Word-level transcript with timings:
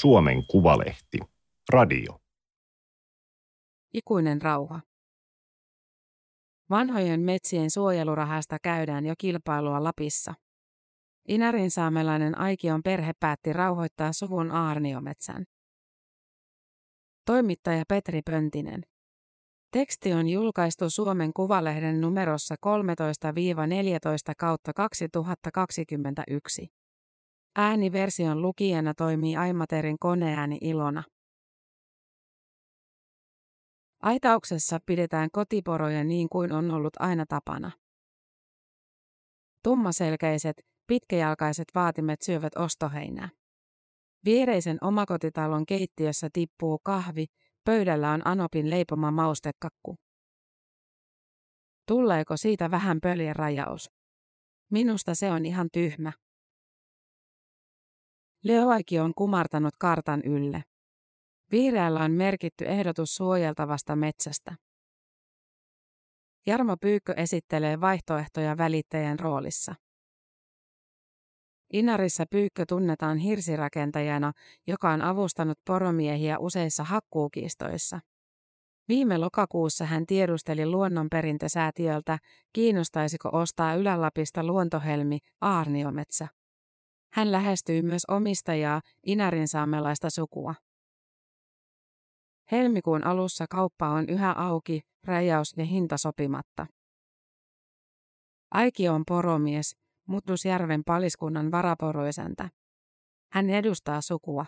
Suomen 0.00 0.46
Kuvalehti. 0.46 1.18
Radio. 1.72 2.20
Ikuinen 3.92 4.42
rauha. 4.42 4.80
Vanhojen 6.70 7.20
metsien 7.20 7.70
suojelurahasta 7.70 8.56
käydään 8.62 9.06
jo 9.06 9.14
kilpailua 9.18 9.84
Lapissa. 9.84 10.34
Inarin 11.28 11.70
saamelainen 11.70 12.38
Aikion 12.38 12.82
perhe 12.82 13.12
päätti 13.20 13.52
rauhoittaa 13.52 14.12
suvun 14.12 14.50
aarniometsän. 14.50 15.44
Toimittaja 17.26 17.84
Petri 17.88 18.22
Pöntinen. 18.22 18.82
Teksti 19.70 20.12
on 20.12 20.28
julkaistu 20.28 20.90
Suomen 20.90 21.32
Kuvalehden 21.32 22.00
numerossa 22.00 22.54
13-14 22.54 22.58
kautta 24.38 24.72
2021. 24.72 26.83
Ääniversion 27.56 28.42
lukijana 28.42 28.94
toimii 28.94 29.36
Aimaterin 29.36 29.98
koneääni 29.98 30.58
Ilona. 30.60 31.02
Aitauksessa 34.02 34.78
pidetään 34.86 35.28
kotiporoja 35.32 36.04
niin 36.04 36.28
kuin 36.28 36.52
on 36.52 36.70
ollut 36.70 36.92
aina 36.98 37.26
tapana. 37.28 37.70
Tummaselkäiset, 39.62 40.56
pitkäjalkaiset 40.86 41.64
vaatimet 41.74 42.22
syövät 42.22 42.56
ostoheinää. 42.56 43.28
Viereisen 44.24 44.78
omakotitalon 44.80 45.66
keittiössä 45.66 46.28
tippuu 46.32 46.78
kahvi, 46.78 47.26
pöydällä 47.64 48.10
on 48.10 48.26
Anopin 48.26 48.70
leipoma 48.70 49.10
maustekakku. 49.10 49.96
Tuleeko 51.88 52.36
siitä 52.36 52.70
vähän 52.70 52.98
pöljen 53.02 53.36
rajaus? 53.36 53.90
Minusta 54.70 55.14
se 55.14 55.30
on 55.30 55.46
ihan 55.46 55.68
tyhmä. 55.72 56.12
Leoaiki 58.44 58.98
on 58.98 59.14
kumartanut 59.14 59.74
kartan 59.78 60.22
ylle. 60.24 60.64
Vihreällä 61.52 62.00
on 62.00 62.12
merkitty 62.12 62.64
ehdotus 62.64 63.14
suojeltavasta 63.14 63.96
metsästä. 63.96 64.56
Jarmo 66.46 66.76
Pyykkö 66.80 67.14
esittelee 67.16 67.80
vaihtoehtoja 67.80 68.56
välittäjän 68.58 69.18
roolissa. 69.18 69.74
Inarissa 71.72 72.24
Pyykkö 72.30 72.64
tunnetaan 72.68 73.18
hirsirakentajana, 73.18 74.32
joka 74.66 74.90
on 74.90 75.02
avustanut 75.02 75.58
poromiehiä 75.66 76.38
useissa 76.38 76.84
hakkuukiistoissa. 76.84 78.00
Viime 78.88 79.18
lokakuussa 79.18 79.84
hän 79.84 80.06
tiedusteli 80.06 80.66
luonnonperintösäätiöltä, 80.66 82.18
kiinnostaisiko 82.52 83.30
ostaa 83.32 83.74
Ylä-Lapista 83.74 84.44
luontohelmi 84.44 85.18
Aarniometsä. 85.40 86.28
Hän 87.14 87.32
lähestyy 87.32 87.82
myös 87.82 88.02
omistajaa, 88.08 88.80
Inarin 89.06 89.48
saamelaista 89.48 90.10
sukua. 90.10 90.54
Helmikuun 92.52 93.06
alussa 93.06 93.46
kauppa 93.50 93.88
on 93.88 94.08
yhä 94.08 94.32
auki, 94.32 94.80
rajaus 95.04 95.54
ja 95.56 95.64
hinta 95.64 95.98
sopimatta. 95.98 96.66
Aiki 98.50 98.88
on 98.88 99.02
poromies, 99.06 99.76
Mutlusjärven 100.08 100.82
paliskunnan 100.84 101.50
varaporoisäntä. 101.50 102.50
Hän 103.32 103.50
edustaa 103.50 104.00
sukua. 104.00 104.46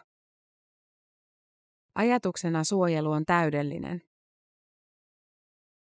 Ajatuksena 1.94 2.64
suojelu 2.64 3.10
on 3.10 3.24
täydellinen. 3.24 4.02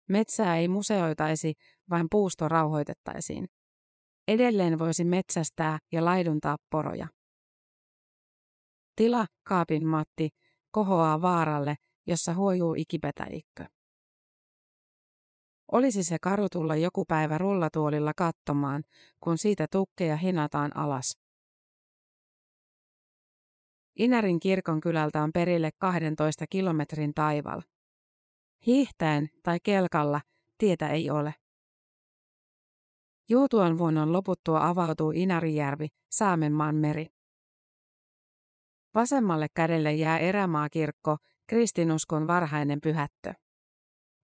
Metsää 0.10 0.58
ei 0.58 0.68
museoitaisi, 0.68 1.54
vain 1.90 2.08
puusto 2.12 2.48
rauhoitettaisiin. 2.48 3.48
Edelleen 4.28 4.80
voisi 4.80 5.04
metsästää 5.04 5.80
ja 5.92 6.06
laiduntaa 6.06 6.58
poroja. 6.70 7.08
Tila, 8.96 9.26
Kaapin 9.44 9.88
Matti, 9.88 10.30
kohoaa 10.72 11.22
vaaralle, 11.22 11.76
jossa 12.08 12.34
huojuu 12.34 12.76
ikipetäikkö. 12.78 13.66
Olisi 15.72 16.04
se 16.04 16.18
karu 16.22 16.48
tulla 16.52 16.76
joku 16.76 17.06
päivä 17.06 17.38
rullatuolilla 17.38 18.12
katsomaan, 18.18 18.84
kun 19.20 19.38
siitä 19.38 19.68
tukkeja 19.72 20.18
hinataan 20.18 20.78
alas. 20.78 21.18
Inärin 23.96 24.40
kirkon 24.40 24.82
kylältä 24.82 25.24
on 25.24 25.32
perille 25.34 25.70
12 25.78 26.46
kilometrin 26.50 27.14
taival. 27.14 27.62
Hiihtäen 28.66 29.30
tai 29.44 29.58
kelkalla 29.64 30.22
tietä 30.58 30.90
ei 30.90 31.10
ole. 31.10 31.34
Juutuan 33.32 33.78
vuonnon 33.78 34.14
loputtua 34.14 34.68
avautuu 34.68 35.12
Inarijärvi, 35.12 35.88
Saamenmaan 36.12 36.76
meri. 36.76 37.06
Vasemmalle 38.96 39.48
kädelle 39.54 39.94
jää 39.94 40.20
erämaakirkko, 40.20 41.18
kristinuskon 41.48 42.28
varhainen 42.28 42.82
pyhättö. 42.82 43.34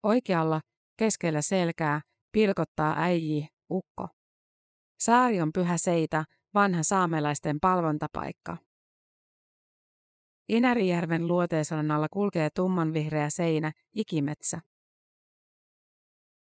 Oikealla, 0.04 0.62
keskellä 0.98 1.42
selkää, 1.42 2.02
pilkottaa 2.32 2.96
äiji, 2.98 3.48
ukko. 3.70 4.08
Saari 5.00 5.42
on 5.42 5.54
pyhä 5.54 5.78
seita, 5.78 6.24
vanha 6.54 6.84
saamelaisten 6.84 7.58
palvontapaikka. 7.62 8.58
Inärijärven 10.50 11.28
luoteisrannalla 11.28 12.08
kulkee 12.12 12.50
tummanvihreä 12.56 13.30
seinä, 13.30 13.72
ikimetsä. 13.96 14.62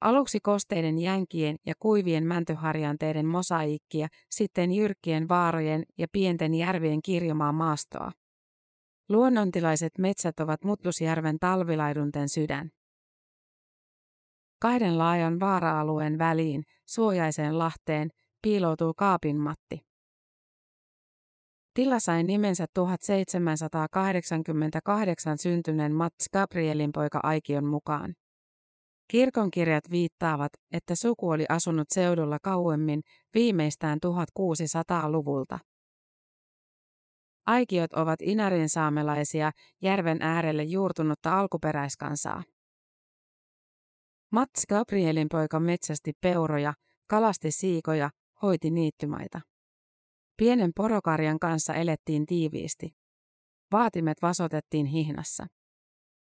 Aluksi 0.03 0.40
kosteiden 0.40 1.00
jänkien 1.00 1.56
ja 1.66 1.74
kuivien 1.80 2.28
mäntyharjanteiden 2.28 3.25
mosaikkia, 3.25 4.08
sitten 4.30 4.72
jyrkkien 4.72 5.30
vaarojen 5.30 5.84
ja 5.97 6.08
pienten 6.12 6.53
järvien 6.53 7.02
kirjomaa 7.02 7.52
maastoa. 7.52 8.12
Luonnontilaiset 9.09 9.97
metsät 9.97 10.40
ovat 10.40 10.64
Mutlusjärven 10.64 11.40
talvilaidunten 11.40 12.30
sydän. 12.30 12.69
Kahden 14.62 14.97
laajan 14.97 15.40
vaara-alueen 15.40 16.18
väliin, 16.18 16.64
suojaiseen 16.85 17.59
lahteen, 17.59 18.09
piiloutuu 18.41 18.94
Kaapinmatti. 18.94 19.80
Tila 21.74 22.00
sai 22.00 22.24
nimensä 22.24 22.66
1788 22.74 25.38
syntyneen 25.38 25.94
Mats 25.94 26.30
Gabrielin 26.34 26.91
poika 26.91 27.20
Aikion 27.24 27.66
mukaan. 27.66 28.16
Kirkonkirjat 29.08 29.84
viittaavat, 29.91 30.52
että 30.72 30.96
suku 30.96 31.30
oli 31.30 31.46
asunut 31.50 31.88
seudulla 31.90 32.38
kauemmin, 32.44 33.02
viimeistään 33.34 34.00
1600-luvulta. 34.06 35.59
Aikiot 37.46 37.94
ovat 37.94 38.22
Inarin 38.22 38.69
saamelaisia, 38.69 39.52
järven 39.81 40.22
äärelle 40.22 40.64
juurtunutta 40.64 41.40
alkuperäiskansaa. 41.40 42.44
Mats 44.31 44.66
Gabrielin 44.69 45.28
poika 45.31 45.59
metsästi 45.59 46.12
peuroja, 46.22 46.74
kalasti 47.09 47.52
siikoja, 47.52 48.09
hoiti 48.41 48.72
niittymaita. 48.72 49.41
Pienen 50.38 50.72
porokarjan 50.75 51.40
kanssa 51.40 51.74
elettiin 51.74 52.25
tiiviisti. 52.25 52.96
Vaatimet 53.72 54.22
vasotettiin 54.22 54.85
hihnassa. 54.85 55.47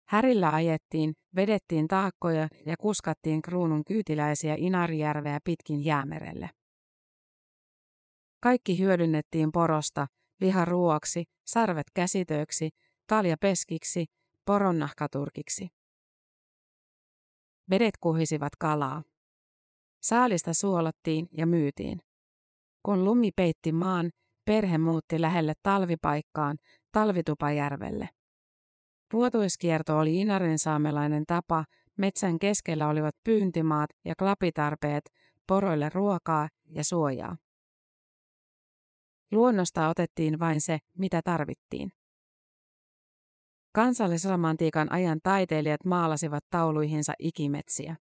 Härillä 0.08 0.50
ajettiin, 0.50 1.14
vedettiin 1.36 1.88
taakkoja 1.88 2.48
ja 2.66 2.76
kuskattiin 2.76 3.42
kruunun 3.42 3.84
kyytiläisiä 3.84 4.54
Inarijärveä 4.58 5.38
pitkin 5.44 5.84
jäämerelle. 5.84 6.50
Kaikki 8.42 8.78
hyödynnettiin 8.78 9.52
porosta, 9.52 10.06
liha 10.40 10.64
ruoaksi, 10.64 11.24
sarvet 11.46 11.86
käsitöiksi, 11.94 12.68
talja 13.06 13.36
peskiksi, 13.40 14.04
poronnahkaturkiksi. 14.44 15.68
Vedet 17.70 17.94
kuhisivat 18.00 18.52
kalaa. 18.58 19.02
Saalista 20.02 20.54
suolattiin 20.54 21.28
ja 21.32 21.46
myytiin. 21.46 22.00
Kun 22.82 23.04
lumi 23.04 23.30
peitti 23.36 23.72
maan, 23.72 24.10
perhe 24.44 24.78
muutti 24.78 25.20
lähelle 25.20 25.52
talvipaikkaan, 25.62 26.56
Talvitupajärvelle. 26.92 28.08
Vuotuiskierto 29.12 29.98
oli 29.98 30.20
Inarin 30.20 30.58
saamelainen 30.58 31.24
tapa, 31.26 31.64
metsän 31.96 32.38
keskellä 32.38 32.88
olivat 32.88 33.14
pyyntimaat 33.24 33.90
ja 34.04 34.14
klapitarpeet, 34.18 35.10
poroille 35.46 35.88
ruokaa 35.94 36.48
ja 36.66 36.84
suojaa. 36.84 37.36
Luonnosta 39.32 39.88
otettiin 39.88 40.38
vain 40.38 40.60
se, 40.60 40.78
mitä 40.98 41.20
tarvittiin. 41.24 41.92
Kansallisromantiikan 43.72 44.92
ajan 44.92 45.20
taiteilijat 45.22 45.84
maalasivat 45.84 46.44
tauluihinsa 46.50 47.12
ikimetsiä. 47.18 47.96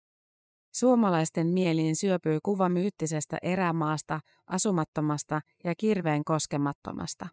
Suomalaisten 0.75 1.47
mieliin 1.47 1.97
syöpyi 1.97 2.39
kuva 2.43 2.69
myyttisestä 2.69 3.39
erämaasta, 3.43 4.21
asumattomasta 4.47 5.41
ja 5.65 5.75
kirveen 5.75 6.25
koskemattomasta. 6.25 7.29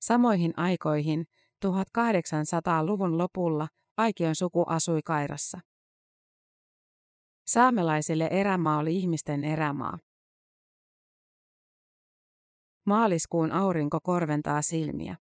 Samoihin 0.00 0.54
aikoihin, 0.56 1.26
1800-luvun 1.66 3.18
lopulla, 3.18 3.68
Aikion 3.96 4.34
suku 4.34 4.64
asui 4.66 5.00
Kairassa. 5.04 5.60
Saamelaisille 7.46 8.28
erämaa 8.30 8.78
oli 8.78 8.96
ihmisten 8.96 9.44
erämaa. 9.44 9.98
Maaliskuun 12.86 13.52
aurinko 13.52 13.98
korventaa 14.02 14.62
silmiä. 14.62 15.16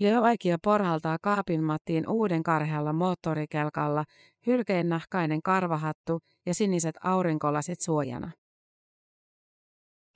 Jo 0.00 0.22
Aikio 0.22 0.56
porhaltaa 0.62 1.18
kaapin 1.22 1.64
mattiin 1.64 2.08
uuden 2.08 2.42
karhealla 2.42 2.92
moottorikelkalla, 2.92 4.04
hylkeen 4.46 4.88
nahkainen 4.88 5.42
karvahattu 5.42 6.20
ja 6.46 6.54
siniset 6.54 6.94
aurinkolasit 7.04 7.80
suojana. 7.80 8.30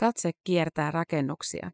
Katse 0.00 0.30
kiertää 0.44 0.90
rakennuksia. 0.90 1.70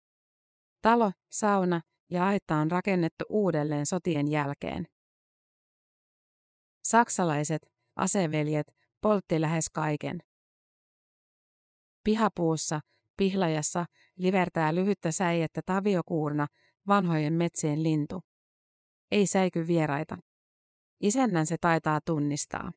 Talo, 0.82 1.12
sauna 1.31 1.81
ja 2.10 2.26
aitta 2.26 2.56
on 2.56 2.70
rakennettu 2.70 3.25
uudelleen 3.28 3.87
sotien 3.87 4.31
jälkeen. 4.31 4.87
Saksalaiset, 6.84 7.72
aseveljet, 7.96 8.75
poltti 9.00 9.40
lähes 9.40 9.70
kaiken. 9.70 10.19
Pihapuussa, 12.05 12.81
pihlajassa, 13.16 13.87
livertää 14.16 14.75
lyhyttä 14.75 15.12
säijettä 15.12 15.60
taviokuurna, 15.66 16.46
vanhojen 16.87 17.32
metsien 17.32 17.82
lintu. 17.82 18.20
Ei 19.10 19.26
säiky 19.26 19.66
vieraita. 19.66 20.19
Isännän 21.00 21.46
se 21.46 21.56
taitaa 21.60 22.00
tunnistaa. 22.05 22.72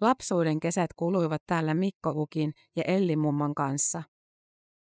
Lapsuuden 0.00 0.60
kesät 0.60 0.90
kuluivat 0.96 1.42
täällä 1.46 1.74
Mikko 1.74 2.10
Ukin 2.10 2.52
ja 2.76 2.82
Elli 2.86 3.16
Mumman 3.16 3.54
kanssa. 3.54 4.02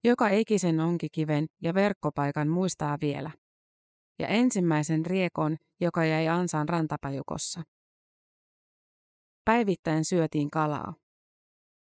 Joka 0.04 0.28
ikisen 0.28 0.80
onkikiven 0.80 1.46
ja 1.62 1.74
verkkopaikan 1.74 2.48
muistaa 2.48 2.98
vielä. 3.00 3.30
Ja 4.18 4.28
ensimmäisen 4.28 5.06
riekon, 5.06 5.56
joka 5.80 6.04
jäi 6.04 6.28
ansaan 6.28 6.68
rantapajukossa. 6.68 7.62
Päivittäin 9.44 10.04
syötiin 10.04 10.50
kalaa. 10.50 10.94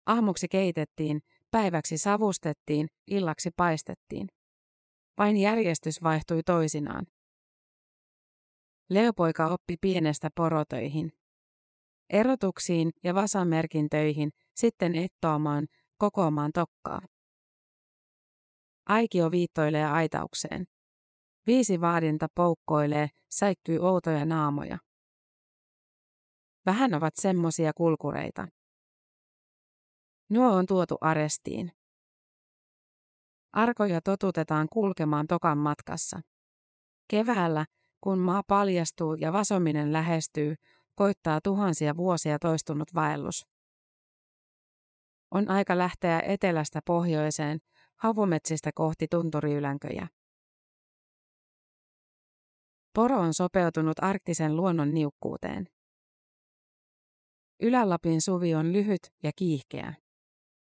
Aamuksi 0.06 0.49
keitettiin, 0.49 1.20
päiväksi 1.50 1.99
savustettiin, 1.99 2.87
illaksi 3.06 3.50
paistettiin. 3.56 4.28
Vain 5.19 5.37
järjestys 5.37 6.02
vaihtui 6.02 6.43
toisinaan. 6.43 7.06
Leopoika 8.90 9.46
oppi 9.46 9.76
pienestä 9.81 10.31
porotöihin. 10.34 11.12
Erotuksiin 12.11 12.90
ja 13.05 13.14
vasamerkintöihin, 13.14 14.31
sitten 14.55 14.94
ettoamaan, 14.94 15.67
kokoamaan 15.99 16.50
tokkaa. 16.52 17.00
Aikio 18.91 19.31
viittoilee 19.31 19.85
aitaukseen. 19.85 20.65
Viisi 21.47 21.81
vaadinta 21.81 22.27
poukkoilee, 22.35 23.09
säikkyy 23.31 23.79
outoja 23.79 24.25
naamoja. 24.25 24.79
Vähän 26.67 26.95
ovat 26.95 27.15
semmosia 27.17 27.73
kulkureita. 27.77 28.49
Nuo 30.31 30.55
on 30.55 30.67
tuotu 30.67 30.97
arestiin. 31.01 31.73
Arkoja 33.53 34.01
totutetaan 34.01 34.69
kulkemaan 34.73 35.27
tokan 35.27 35.59
matkassa. 35.59 36.21
Keväällä, 37.09 37.67
kun 38.01 38.19
maa 38.19 38.43
paljastuu 38.47 39.15
ja 39.15 39.33
vasominen 39.33 39.93
lähestyy, 39.93 40.55
koittaa 40.95 41.41
tuhansia 41.45 41.97
vuosia 41.97 42.39
toistunut 42.39 42.95
vaellus. 42.95 43.47
On 45.31 45.51
aika 45.51 45.79
lähteä 45.79 46.21
etelästä 46.21 46.81
pohjoiseen, 46.87 47.59
havumetsistä 48.00 48.70
kohti 48.75 49.06
tunturiyllänköjä. 49.11 50.08
Poro 52.94 53.20
on 53.20 53.35
sopeutunut 53.35 53.97
arktisen 54.02 54.56
luonnon 54.56 54.94
niukkuuteen. 54.94 55.67
Ylä-Lapin 57.62 58.20
suvi 58.20 58.55
on 58.55 58.73
lyhyt 58.73 59.12
ja 59.23 59.31
kiihkeä. 59.37 59.94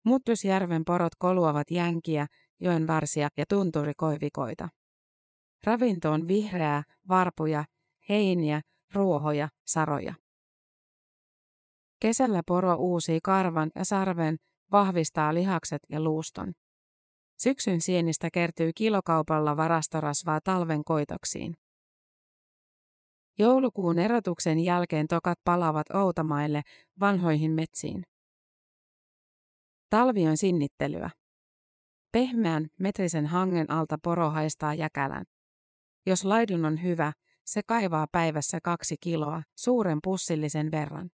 Muttusjärven 0.05 0.85
porot 0.85 1.15
koluavat 1.19 1.71
jänkiä, 1.71 2.27
joen 2.61 2.87
varsia 2.87 3.29
ja 3.37 3.45
tunturikoivikoita. 3.49 4.69
Ravinto 5.67 6.13
on 6.13 6.29
vihreää, 6.29 6.83
varpuja, 7.09 7.65
heiniä, 8.09 8.61
ruohoja, 8.95 9.49
saroja. 9.67 10.15
Kesällä 12.01 12.43
poro 12.47 12.75
uusii 12.75 13.19
karvan 13.23 13.71
ja 13.75 13.85
sarven, 13.85 14.37
vahvistaa 14.73 15.35
lihakset 15.35 15.83
ja 15.89 16.01
luuston. 16.01 16.53
Syksyn 17.45 17.81
sienistä 17.81 18.29
kertyy 18.33 18.71
kilokaupalla 18.75 19.57
varastorasvaa 19.57 20.41
talven 20.45 20.85
koitoksiin. 20.85 21.55
Joulukuun 23.39 23.99
erotuksen 23.99 24.59
jälkeen 24.59 25.09
tokat 25.09 25.39
palavat 25.45 25.91
outamaille, 25.91 26.63
vanhoihin 27.01 27.51
metsiin. 27.51 28.03
Talvi 29.91 30.27
on 30.27 30.37
sinnittelyä. 30.37 31.11
Pehmeän, 32.13 32.67
metrisen 32.81 33.27
hangen 33.27 33.71
alta 33.71 33.99
poro 34.03 34.31
haistaa 34.31 34.75
jäkälän. 34.75 35.25
Jos 36.07 36.25
laidun 36.25 36.65
on 36.65 36.83
hyvä, 36.83 37.13
se 37.47 37.61
kaivaa 37.67 38.07
päivässä 38.13 38.59
kaksi 38.63 38.97
kiloa, 39.01 39.43
suuren 39.59 39.99
pussillisen 40.05 40.71
verran. 40.71 41.11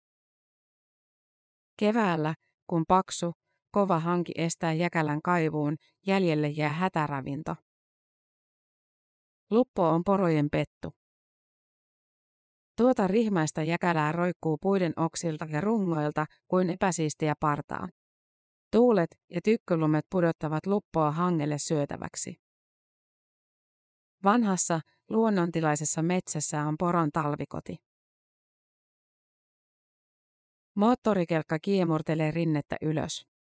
Keväällä, 1.79 2.35
kun 2.69 2.83
paksu, 2.87 3.33
kova 3.71 3.99
hanki 3.99 4.31
estää 4.35 4.73
jäkälän 4.73 5.21
kaivuun, 5.21 5.75
jäljelle 6.07 6.47
jää 6.47 6.69
hätäravinto. 6.69 7.55
Luppo 9.51 9.89
on 9.89 10.03
porojen 10.03 10.49
pettu. 10.51 10.93
Tuota 12.77 13.07
rihmaista 13.07 13.63
jäkälää 13.63 14.11
roikkuu 14.11 14.57
puiden 14.57 14.93
oksilta 14.95 15.45
ja 15.45 15.61
rungoilta 15.61 16.25
kuin 16.47 16.69
epäsiistiä 16.69 17.33
partaa. 17.39 17.87
Tuulet 18.71 19.09
ja 19.29 19.41
tykkylumet 19.43 20.05
pudottavat 20.11 20.65
luppoa 20.65 21.11
hangelle 21.11 21.57
syötäväksi. 21.57 22.35
Vanhassa, 24.23 24.79
luonnontilaisessa 25.09 26.01
metsässä 26.01 26.63
on 26.63 26.75
poron 26.79 27.09
talvikoti. 27.11 27.75
Moottorikelkka 30.75 31.59
kiemurtelee 31.59 32.31
rinnettä 32.31 32.75
ylös. 32.81 33.36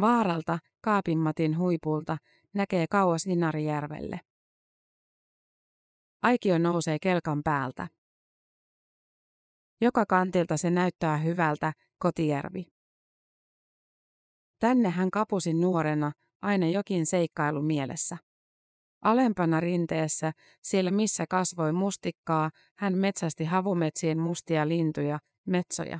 Vaaralta, 0.00 0.58
kaapimmatin 0.80 1.58
huipulta, 1.58 2.16
näkee 2.54 2.86
kauas 2.90 3.26
Inarijärvelle. 3.26 4.20
Aikio 6.22 6.58
nousee 6.58 6.98
kelkan 7.02 7.42
päältä. 7.44 7.88
Joka 9.80 10.06
kantilta 10.06 10.56
se 10.56 10.70
näyttää 10.70 11.16
hyvältä, 11.16 11.72
kotijärvi. 11.98 12.66
Tänne 14.58 14.90
hän 14.90 15.10
kapusi 15.10 15.54
nuorena, 15.54 16.12
aina 16.42 16.68
jokin 16.68 17.06
seikkailu 17.06 17.62
mielessä. 17.62 18.16
Alempana 19.02 19.60
rinteessä, 19.60 20.32
siellä 20.62 20.90
missä 20.90 21.24
kasvoi 21.30 21.72
mustikkaa, 21.72 22.50
hän 22.78 22.98
metsästi 22.98 23.44
havumetsien 23.44 24.18
mustia 24.18 24.68
lintuja, 24.68 25.18
metsoja. 25.46 25.98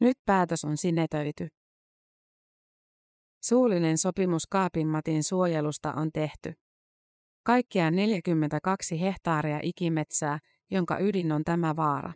Nyt 0.00 0.16
päätös 0.24 0.64
on 0.64 0.76
sinetöity. 0.76 1.48
Suullinen 3.44 3.98
sopimus 3.98 4.46
Kaapinmatin 4.46 5.24
suojelusta 5.24 5.92
on 5.92 6.12
tehty. 6.12 6.52
Kaikkiaan 7.42 7.96
42 7.96 9.00
hehtaaria 9.00 9.60
ikimetsää, 9.62 10.38
jonka 10.70 10.98
ydin 10.98 11.32
on 11.32 11.44
tämä 11.44 11.76
vaara. 11.76 12.12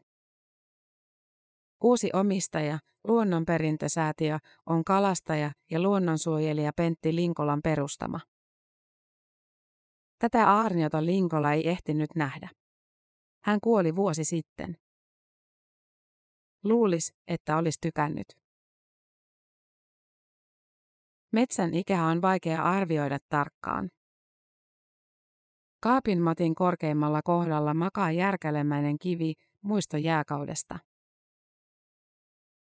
Uusi 1.83 2.11
omistaja, 2.13 2.79
luonnonperintösäätiö, 3.09 4.39
on 4.67 4.85
kalastaja 4.85 5.51
ja 5.71 5.83
luonnonsuojelija 5.83 6.73
Pentti 6.77 7.15
Linkolan 7.15 7.61
perustama. 7.65 8.21
Tätä 10.19 10.51
aarniota 10.51 11.05
Linkola 11.05 11.53
ei 11.53 11.69
ehtinyt 11.69 12.11
nähdä. 12.17 12.49
Hän 13.45 13.59
kuoli 13.61 13.97
vuosi 13.97 14.25
sitten. 14.25 14.77
Luulis, 16.65 17.15
että 17.29 17.57
olisi 17.57 17.79
tykännyt. 17.81 18.46
Metsän 21.33 21.75
ikä 21.75 22.05
on 22.05 22.23
vaikea 22.23 22.63
arvioida 22.63 23.19
tarkkaan. 23.29 23.89
Kaapin 25.83 26.23
matin 26.23 26.55
korkeimmalla 26.55 27.21
kohdalla 27.25 27.75
makaa 27.75 28.13
järkälemäinen 28.13 28.99
kivi, 28.99 29.35
muisto 29.63 29.97
jääkaudesta. 29.97 30.79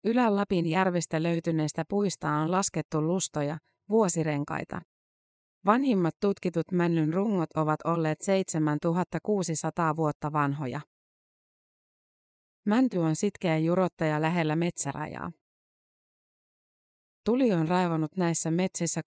Ylä-Lapin 0.04 0.66
järvistä 0.66 1.22
löytyneistä 1.22 1.84
puista 1.88 2.30
on 2.30 2.50
laskettu 2.50 3.02
lustoja, 3.02 3.58
vuosirenkaita. 3.88 4.80
Vanhimmat 5.66 6.14
tutkitut 6.20 6.72
männyn 6.72 7.14
rungot 7.14 7.50
ovat 7.56 7.80
olleet 7.84 8.20
7600 8.20 9.96
vuotta 9.96 10.32
vanhoja. 10.32 10.80
Mänty 12.66 12.98
on 12.98 13.16
sitkeä 13.16 13.58
jurottaja 13.58 14.22
lähellä 14.22 14.56
metsärajaa. 14.56 15.32
Tuli 17.26 17.52
on 17.52 17.68
raivannut 17.68 18.16
näissä 18.16 18.50
metsissä 18.50 19.00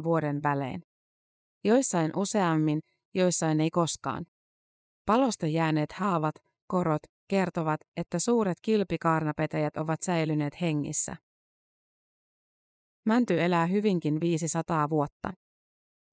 300-400 0.00 0.04
vuoden 0.04 0.42
välein. 0.42 0.82
Joissain 1.64 2.10
useammin, 2.16 2.80
joissain 3.14 3.60
ei 3.60 3.70
koskaan. 3.70 4.26
Palosta 5.06 5.46
jääneet 5.46 5.92
haavat, 5.92 6.34
korot, 6.66 7.02
kertovat, 7.28 7.80
että 7.96 8.18
suuret 8.18 8.58
kilpikaarnapetäjät 8.62 9.76
ovat 9.76 10.02
säilyneet 10.02 10.60
hengissä. 10.60 11.16
Mänty 13.06 13.42
elää 13.42 13.66
hyvinkin 13.66 14.20
500 14.20 14.90
vuotta. 14.90 15.32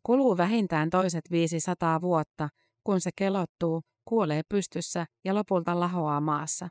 Kuluu 0.04 0.38
vähintään 0.38 0.90
toiset 0.90 1.32
500 1.32 2.02
vuotta, 2.02 2.50
kun 2.84 3.02
se 3.02 3.10
kelottuu, 3.16 3.82
kuolee 4.06 4.42
pystyssä 4.50 5.06
ja 5.26 5.36
lopulta 5.36 5.80
lahoaa 5.80 6.22
maassa. 6.22 6.70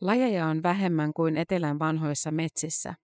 Lajeja 0.00 0.46
on 0.46 0.62
vähemmän 0.62 1.12
kuin 1.12 1.36
etelän 1.36 1.78
vanhoissa 1.78 2.30
metsissä. 2.30 2.94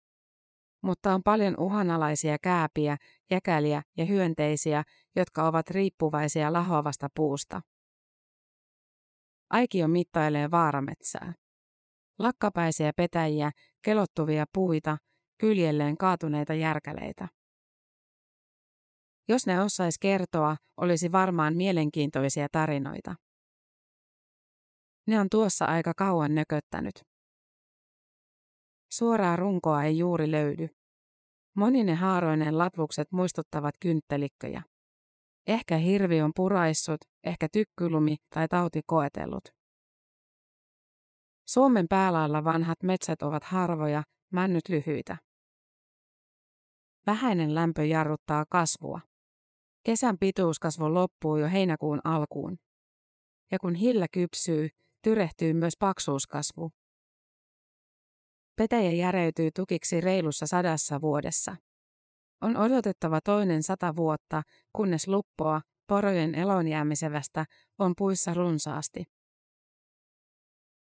Mutta 0.82 1.14
on 1.14 1.22
paljon 1.22 1.54
uhanalaisia 1.58 2.36
kääpiä, 2.42 2.96
jäkäliä 3.30 3.82
ja 3.96 4.04
hyönteisiä, 4.04 4.82
jotka 5.16 5.46
ovat 5.46 5.70
riippuvaisia 5.70 6.52
lahoavasta 6.52 7.08
puusta. 7.14 7.60
Aikio 9.50 9.88
mittailee 9.88 10.50
vaarametsää. 10.50 11.32
Lakkapäisiä 12.18 12.92
petäjiä, 12.96 13.50
kelottuvia 13.82 14.44
puita, 14.52 14.96
kyljelleen 15.38 15.96
kaatuneita 15.96 16.54
järkäleitä. 16.54 17.28
Jos 19.28 19.46
ne 19.46 19.60
osais 19.60 19.98
kertoa, 19.98 20.56
olisi 20.76 21.12
varmaan 21.12 21.56
mielenkiintoisia 21.56 22.46
tarinoita. 22.52 23.14
Ne 25.06 25.20
on 25.20 25.26
tuossa 25.30 25.64
aika 25.64 25.92
kauan 25.96 26.34
nököttänyt. 26.34 26.94
Suoraa 28.92 29.36
runkoa 29.36 29.82
ei 29.82 29.98
juuri 29.98 30.30
löydy. 30.30 30.68
Monine 31.56 31.94
haaroinen 31.94 32.58
latvukset 32.58 33.12
muistuttavat 33.12 33.74
kynttelikköjä. 33.80 34.62
Ehkä 35.46 35.76
hirvi 35.76 36.22
on 36.22 36.32
puraissut, 36.36 37.00
ehkä 37.24 37.48
tykkylumi 37.52 38.16
tai 38.34 38.48
tauti 38.48 38.80
koetellut. 38.86 39.44
Suomen 41.48 41.88
päälailla 41.88 42.44
vanhat 42.44 42.82
metsät 42.82 43.22
ovat 43.22 43.44
harvoja, 43.44 44.02
männyt 44.32 44.68
lyhyitä. 44.68 45.16
Vähäinen 47.06 47.54
lämpö 47.54 47.84
jarruttaa 47.84 48.44
kasvua. 48.48 49.00
Kesän 49.82 50.18
pituuskasvu 50.18 50.94
loppuu 50.94 51.36
jo 51.36 51.48
heinäkuun 51.48 52.00
alkuun. 52.04 52.58
Ja 53.52 53.58
kun 53.58 53.74
hillä 53.74 54.06
kypsyy, 54.12 54.68
tyrehtyy 55.06 55.52
myös 55.52 55.74
paksuuskasvu. 55.78 56.70
Petäjä 58.56 58.90
järeytyy 58.90 59.50
tukiksi 59.54 60.00
reilussa 60.00 60.46
sadassa 60.46 61.00
vuodessa. 61.00 61.56
On 62.42 62.56
odotettava 62.56 63.20
toinen 63.20 63.62
sata 63.62 63.96
vuotta, 63.96 64.42
kunnes 64.72 65.08
luppoa, 65.08 65.60
porojen 65.86 66.34
elonjäämisevästä, 66.34 67.44
on 67.78 67.92
puissa 67.96 68.34
runsaasti. 68.34 69.04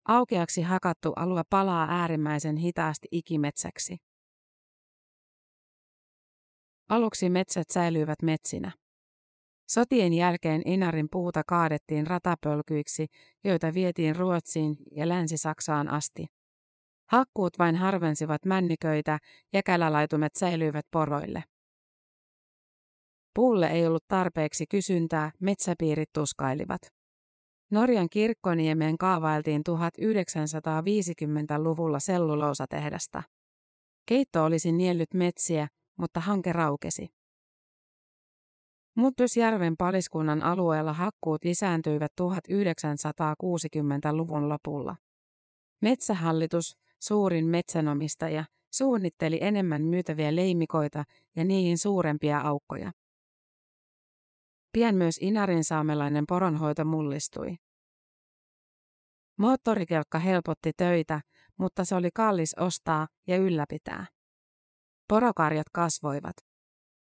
Aukeaksi 0.07 0.61
hakattu 0.61 1.13
alue 1.15 1.41
palaa 1.49 1.87
äärimmäisen 1.89 2.57
hitaasti 2.57 3.07
ikimetsäksi. 3.11 3.97
Aluksi 6.89 7.29
metsät 7.29 7.69
säilyivät 7.69 8.21
metsinä. 8.21 8.71
Sotien 9.69 10.13
jälkeen 10.13 10.61
Inarin 10.65 11.07
puuta 11.11 11.43
kaadettiin 11.47 12.07
ratapölkyiksi, 12.07 13.07
joita 13.43 13.73
vietiin 13.73 14.15
Ruotsiin 14.15 14.77
ja 14.91 15.07
Länsi-Saksaan 15.07 15.87
asti. 15.87 16.25
Hakkuut 17.11 17.59
vain 17.59 17.75
harvensivat 17.75 18.45
männiköitä 18.45 19.19
ja 19.53 19.63
kälälaitumet 19.63 20.35
säilyivät 20.35 20.85
poroille. 20.91 21.43
Puulle 23.35 23.67
ei 23.67 23.87
ollut 23.87 24.07
tarpeeksi 24.07 24.65
kysyntää, 24.67 25.31
metsäpiirit 25.39 26.09
tuskailivat. 26.13 26.81
Norjan 27.71 28.09
kirkkoniemeen 28.09 28.97
kaavailtiin 28.97 29.61
1950-luvulla 29.69 31.99
selluloosatehdasta. 31.99 33.23
Keitto 34.05 34.43
olisi 34.43 34.71
niellyt 34.71 35.13
metsiä, 35.13 35.67
mutta 35.97 36.19
hanke 36.19 36.53
raukesi. 36.53 37.18
Muttusjärven 38.95 39.77
paliskunnan 39.77 40.43
alueella 40.43 40.93
hakkuut 40.93 41.43
lisääntyivät 41.43 42.11
1960-luvun 42.21 44.49
lopulla. 44.49 44.95
Metsähallitus, 45.81 46.77
suurin 46.99 47.45
metsänomistaja, 47.45 48.45
suunnitteli 48.73 49.37
enemmän 49.41 49.81
myytäviä 49.81 50.35
leimikoita 50.35 51.03
ja 51.35 51.45
niihin 51.45 51.77
suurempia 51.77 52.39
aukkoja. 52.39 52.91
Pian 54.71 54.95
myös 54.95 55.17
Inarin 55.21 55.63
saamelainen 55.63 56.23
poronhoito 56.27 56.85
mullistui. 56.85 57.55
Moottorikelkka 59.37 60.19
helpotti 60.19 60.71
töitä, 60.77 61.21
mutta 61.57 61.85
se 61.85 61.95
oli 61.95 62.09
kallis 62.13 62.53
ostaa 62.53 63.07
ja 63.27 63.37
ylläpitää. 63.37 64.05
Porokarjat 65.07 65.69
kasvoivat. 65.73 66.48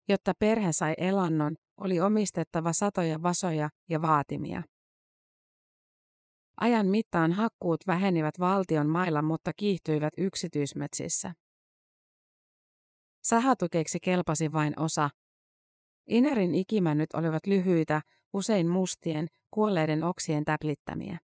Jotta 0.08 0.32
perhe 0.38 0.72
sai 0.72 0.94
elannon, 0.98 1.56
oli 1.76 2.00
omistettava 2.00 2.72
satoja 2.72 3.22
vasoja 3.22 3.68
ja 3.88 4.02
vaatimia. 4.02 4.62
Ajan 6.60 6.86
mittaan 6.86 7.32
hakkuut 7.32 7.80
vähenivät 7.86 8.34
valtion 8.40 8.86
mailla, 8.88 9.22
mutta 9.22 9.52
kiihtyivät 9.56 10.12
yksityismetsissä. 10.18 11.32
Sahatukeiksi 13.22 13.98
kelpasi 14.00 14.52
vain 14.52 14.80
osa. 14.80 15.10
Inerin 16.06 16.54
ikimännyt 16.54 17.14
olivat 17.14 17.46
lyhyitä, 17.46 18.02
usein 18.32 18.68
mustien, 18.68 19.28
kuolleiden 19.50 20.04
oksien 20.04 20.44
täplittämiä. 20.44 21.18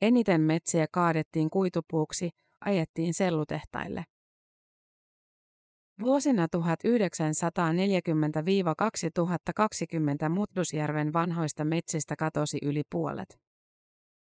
Eniten 0.00 0.40
metsiä 0.40 0.86
kaadettiin 0.92 1.50
kuitupuuksi, 1.50 2.30
ajettiin 2.64 3.14
sellutehtaille. 3.14 4.04
Vuosina 6.00 6.46
1940-2020 10.26 10.28
Mutlusjärven 10.28 11.12
vanhoista 11.12 11.64
metsistä 11.64 12.16
katosi 12.16 12.58
yli 12.62 12.82
puolet. 12.90 13.40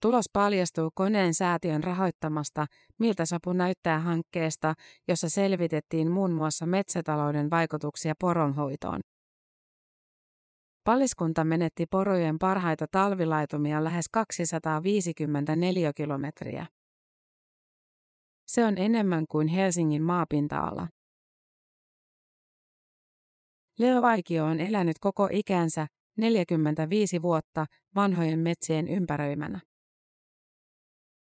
Tulos 0.02 0.26
paljastuu 0.34 0.92
koneen 0.96 1.34
säätiön 1.34 1.84
rahoittamasta 1.84 2.66
Miltä 3.00 3.26
sapu 3.26 3.54
näyttää 3.54 4.00
hankkeesta, 4.00 4.74
jossa 5.08 5.30
selvitettiin 5.30 6.12
muun 6.12 6.32
muassa 6.32 6.66
metsätalouden 6.66 7.50
vaikutuksia 7.50 8.14
poronhoitoon. 8.20 9.00
Paliskunta 10.84 11.44
menetti 11.44 11.86
porojen 11.86 12.40
parhaita 12.40 12.86
talvilaitumia 12.92 13.84
lähes 13.84 14.06
254 14.12 15.94
kilometriä. 15.94 16.66
Se 18.48 18.66
on 18.66 18.78
enemmän 18.78 19.26
kuin 19.30 19.48
Helsingin 19.48 20.04
maapinta-ala. 20.04 20.88
Leo 23.82 24.02
Vaikio 24.02 24.46
on 24.46 24.60
elänyt 24.60 25.00
koko 25.00 25.30
ikänsä 25.32 25.88
45 26.18 27.22
vuotta 27.22 27.66
vanhojen 27.96 28.40
metsien 28.40 28.88
ympäröimänä. 28.88 29.60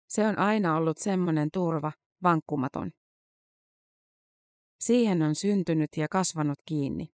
Se 0.07 0.27
on 0.27 0.39
aina 0.39 0.75
ollut 0.75 0.97
semmoinen 0.97 1.49
turva, 1.53 1.91
vankkumaton. 2.23 2.91
Siihen 4.79 5.21
on 5.21 5.35
syntynyt 5.35 5.89
ja 5.97 6.07
kasvanut 6.07 6.59
kiinni. 6.65 7.07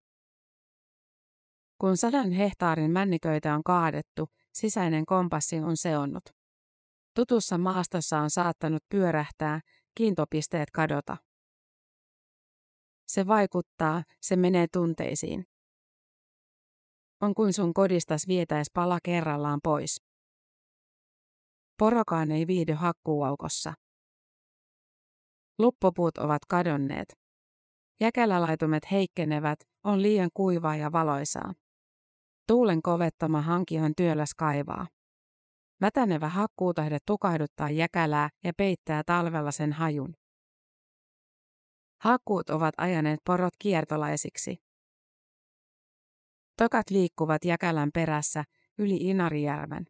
Kun 1.77 1.97
sadan 1.97 2.31
hehtaarin 2.31 2.91
männiköitä 2.91 3.55
on 3.55 3.63
kaadettu, 3.63 4.29
sisäinen 4.53 5.05
kompassi 5.05 5.59
on 5.59 5.77
seonnut. 5.77 6.23
Tutussa 7.15 7.57
maastossa 7.57 8.19
on 8.19 8.29
saattanut 8.29 8.83
pyörähtää, 8.89 9.61
kiintopisteet 9.95 10.71
kadota. 10.71 11.17
Se 13.09 13.27
vaikuttaa, 13.27 14.03
se 14.21 14.35
menee 14.35 14.67
tunteisiin. 14.73 15.45
On 17.21 17.35
kuin 17.35 17.53
sun 17.53 17.73
kodistas 17.73 18.27
vietäis 18.27 18.67
pala 18.73 18.99
kerrallaan 19.03 19.59
pois. 19.63 20.01
Porokaan 21.77 22.31
ei 22.31 22.47
viihdy 22.47 22.73
hakkuuaukossa. 22.73 23.73
Luppopuut 25.59 26.17
ovat 26.17 26.45
kadonneet. 26.45 27.13
Jäkälälaitumet 27.99 28.91
heikkenevät, 28.91 29.59
on 29.83 30.01
liian 30.01 30.29
kuivaa 30.33 30.75
ja 30.75 30.91
valoisaa. 30.91 31.53
Tuulen 32.47 32.81
kovettama 32.81 33.41
hankihan 33.41 33.93
työläs 33.97 34.35
kaivaa. 34.35 34.87
Mätänevä 35.81 36.29
hakkuutahde 36.29 36.97
tukahduttaa 37.05 37.69
jäkälää 37.69 38.29
ja 38.43 38.53
peittää 38.57 39.03
talvella 39.05 39.51
sen 39.51 39.73
hajun. 39.73 40.15
Hakkuut 41.99 42.49
ovat 42.49 42.73
ajaneet 42.77 43.19
porot 43.25 43.53
kiertolaisiksi. 43.59 44.63
Tokat 46.57 46.89
liikkuvat 46.89 47.45
jäkälän 47.45 47.89
perässä 47.93 48.43
yli 48.77 48.95
Inarijärven. 48.95 49.85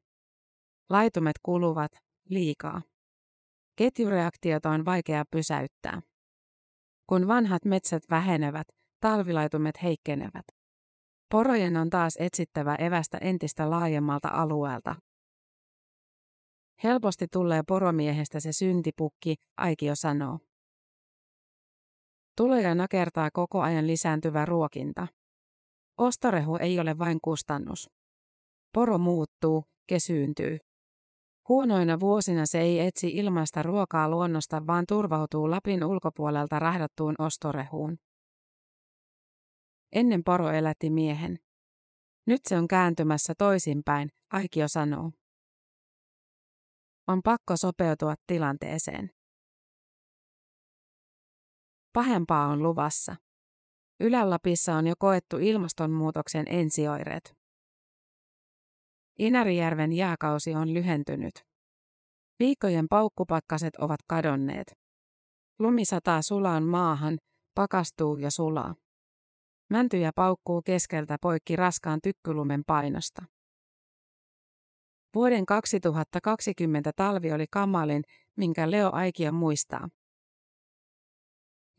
Laitumet 0.89 1.35
kuluvat 1.43 1.91
liikaa. 2.29 2.81
Ketjureaktiota 3.75 4.69
on 4.69 4.85
vaikea 4.85 5.23
pysäyttää. 5.31 6.01
Kun 7.07 7.27
vanhat 7.27 7.65
metsät 7.65 8.03
vähenevät, 8.09 8.67
talvilaitumet 8.99 9.83
heikkenevät. 9.83 10.45
Porojen 11.31 11.77
on 11.77 11.89
taas 11.89 12.13
etsittävä 12.19 12.75
evästä 12.75 13.17
entistä 13.17 13.69
laajemmalta 13.69 14.27
alueelta. 14.27 14.95
Helposti 16.83 17.27
tulee 17.31 17.61
poromiehestä 17.67 18.39
se 18.39 18.51
syntipukki, 18.51 19.35
Aikio 19.57 19.95
sanoo. 19.95 20.39
Tuloja 22.39 22.75
nakertaa 22.75 23.29
koko 23.34 23.62
ajan 23.62 23.88
lisääntyvä 23.88 24.46
ruokinta. 24.46 25.08
Ostorehu 25.98 26.55
ei 26.55 26.79
ole 26.79 26.98
vain 26.98 27.19
kustannus. 27.22 27.89
Poro 28.74 28.98
muuttuu, 28.98 29.63
kesyyntyy. 29.88 30.58
Huonoina 31.50 32.00
vuosina 32.00 32.46
se 32.46 32.62
ei 32.62 32.79
etsi 32.79 33.08
ilmaista 33.10 33.63
ruokaa 33.63 34.10
luonnosta, 34.10 34.67
vaan 34.67 34.86
turvautuu 34.88 35.50
Lapin 35.50 35.84
ulkopuolelta 35.84 36.60
rahdattuun 36.60 37.15
ostorehuun. 37.19 37.98
Ennen 39.91 40.24
poro 40.24 40.51
elätti 40.51 40.89
miehen. 40.89 41.39
Nyt 42.27 42.41
se 42.48 42.58
on 42.58 42.67
kääntymässä 42.67 43.34
toisinpäin, 43.38 44.10
Aikio 44.31 44.67
sanoo. 44.67 45.12
On 47.08 47.22
pakko 47.24 47.58
sopeutua 47.58 48.15
tilanteeseen. 48.27 49.18
Pahempaa 51.93 52.48
on 52.48 52.63
luvassa. 52.63 53.15
Ylä-Lapissa 54.00 54.75
on 54.75 54.88
jo 54.88 54.93
koettu 55.00 55.38
ilmastonmuutoksen 55.38 56.46
ensioireet. 56.48 57.34
Inarijärven 59.19 59.93
jääkausi 59.93 60.55
on 60.55 60.74
lyhentynyt. 60.74 61.34
Viikkojen 62.39 62.88
paukkupakkaset 62.89 63.75
ovat 63.75 64.00
kadonneet. 64.08 64.72
Lumi 65.60 65.86
sataa 65.86 66.22
sulaan 66.22 66.63
maahan, 66.63 67.17
pakastuu 67.55 68.17
ja 68.17 68.31
sulaa. 68.31 68.75
Mäntyjä 69.69 70.12
paukkuu 70.15 70.62
keskeltä 70.62 71.17
poikki 71.22 71.55
raskaan 71.55 72.00
tykkylumen 72.03 72.63
painosta. 72.67 73.25
Vuoden 75.15 75.46
2020 75.46 76.91
talvi 76.96 77.31
oli 77.31 77.46
kamalin, 77.51 78.03
minkä 78.38 78.72
Leo 78.72 78.89
Aikio 78.93 79.31
muistaa. 79.31 79.89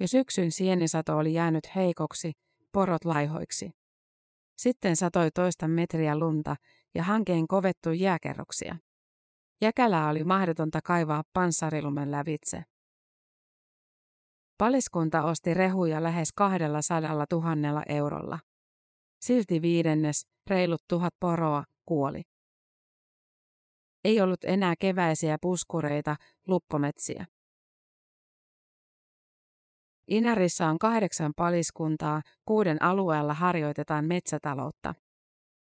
Jo 0.01 0.09
syksyn 0.09 0.53
sienisato 0.53 1.17
oli 1.17 1.35
jäänyt 1.35 1.77
heikoksi, 1.77 2.33
porot 2.73 3.05
laihoiksi. 3.05 3.71
Sitten 4.57 4.97
satoi 4.97 5.31
toista 5.31 5.69
metriä 5.69 6.19
lunta 6.19 6.57
ja 6.95 7.03
hankeen 7.03 7.49
kovettu 7.49 7.91
jääkerroksia. 7.91 8.77
Jäkälää 9.61 10.09
oli 10.09 10.25
mahdotonta 10.25 10.81
kaivaa 10.85 11.23
panssarilumen 11.33 12.11
lävitse. 12.11 12.63
Paliskunta 14.59 15.23
osti 15.23 15.55
rehuja 15.55 16.03
lähes 16.03 16.33
kahdella 16.33 16.83
sadalla 16.83 17.27
tuhannella 17.27 17.83
eurolla. 17.89 18.39
Silti 19.21 19.63
viidennes, 19.63 20.27
reilut 20.51 20.83
tuhat 20.89 21.15
poroa, 21.21 21.65
kuoli. 21.87 22.23
Ei 24.05 24.21
ollut 24.21 24.45
enää 24.45 24.75
keväisiä 24.79 25.37
puskureita, 25.41 26.17
luppometsiä. 26.47 27.27
Inarissa 30.11 30.67
on 30.67 30.79
kahdeksan 30.79 31.33
paliskuntaa, 31.37 32.23
kuuden 32.45 32.83
alueella 32.83 33.35
harjoitetaan 33.35 34.05
metsätaloutta. 34.05 34.95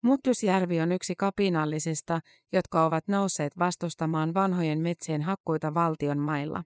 Muttusjärvi 0.03 0.81
on 0.81 0.91
yksi 0.91 1.15
kapinallisista, 1.15 2.19
jotka 2.53 2.85
ovat 2.85 3.07
nousseet 3.07 3.59
vastustamaan 3.59 4.33
vanhojen 4.33 4.79
metsien 4.79 5.21
hakkuita 5.21 5.73
valtion 5.73 6.19
mailla. 6.19 6.63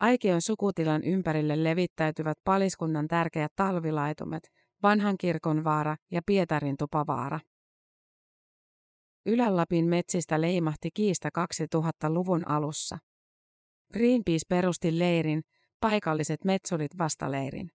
Aikion 0.00 0.42
sukutilan 0.42 1.04
ympärille 1.04 1.64
levittäytyvät 1.64 2.38
paliskunnan 2.44 3.08
tärkeät 3.08 3.52
talvilaitumet, 3.56 4.52
vanhan 4.82 5.16
kirkon 5.18 5.64
vaara 5.64 5.96
ja 6.10 6.22
Pietarin 6.26 6.76
tupavaara. 6.76 7.40
Ylä-Lapin 9.26 9.84
metsistä 9.84 10.40
leimahti 10.40 10.90
kiista 10.94 11.28
2000-luvun 11.38 12.48
alussa. 12.48 12.98
Greenpeace 13.92 14.46
perusti 14.48 14.98
leirin, 14.98 15.42
paikalliset 15.82 16.44
metsulit 16.44 16.98
vastaleirin. 16.98 17.70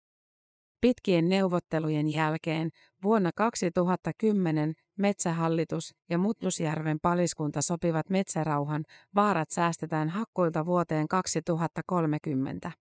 Pitkien 0.81 1.29
neuvottelujen 1.29 2.13
jälkeen 2.13 2.69
vuonna 3.03 3.31
2010 3.35 4.73
Metsähallitus 4.97 5.95
ja 6.09 6.17
Mutlusjärven 6.17 6.97
paliskunta 7.01 7.61
sopivat 7.61 8.09
metsärauhan, 8.09 8.83
vaarat 9.15 9.49
säästetään 9.51 10.09
hakkuilta 10.09 10.65
vuoteen 10.65 11.07
2030. 11.07 12.71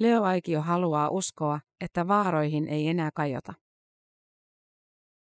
Leo 0.00 0.22
Aikio 0.22 0.62
haluaa 0.62 1.08
uskoa, 1.10 1.60
että 1.80 2.08
vaaroihin 2.08 2.68
ei 2.68 2.88
enää 2.88 3.10
kajota. 3.14 3.54